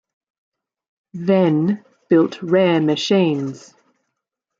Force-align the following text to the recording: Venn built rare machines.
Venn 1.13 1.85
built 2.09 2.41
rare 2.41 2.81
machines. 2.81 3.75